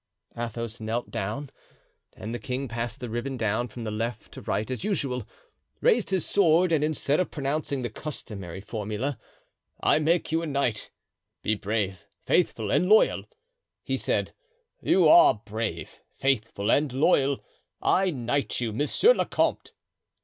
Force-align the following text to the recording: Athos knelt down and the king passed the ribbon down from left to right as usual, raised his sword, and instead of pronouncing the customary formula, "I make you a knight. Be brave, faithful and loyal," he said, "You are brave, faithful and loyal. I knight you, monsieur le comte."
Athos 0.35 0.79
knelt 0.79 1.11
down 1.11 1.51
and 2.13 2.33
the 2.33 2.39
king 2.39 2.67
passed 2.67 2.99
the 2.99 3.07
ribbon 3.07 3.37
down 3.37 3.67
from 3.67 3.83
left 3.83 4.31
to 4.31 4.41
right 4.41 4.71
as 4.71 4.83
usual, 4.83 5.27
raised 5.79 6.09
his 6.09 6.25
sword, 6.25 6.71
and 6.71 6.83
instead 6.83 7.19
of 7.19 7.29
pronouncing 7.29 7.83
the 7.83 7.89
customary 7.91 8.61
formula, 8.61 9.19
"I 9.79 9.99
make 9.99 10.31
you 10.31 10.41
a 10.41 10.47
knight. 10.47 10.89
Be 11.43 11.53
brave, 11.53 12.07
faithful 12.25 12.71
and 12.71 12.89
loyal," 12.89 13.25
he 13.83 13.95
said, 13.95 14.33
"You 14.81 15.07
are 15.07 15.35
brave, 15.45 16.01
faithful 16.17 16.71
and 16.71 16.91
loyal. 16.91 17.43
I 17.79 18.09
knight 18.09 18.59
you, 18.59 18.73
monsieur 18.73 19.13
le 19.13 19.27
comte." 19.27 19.71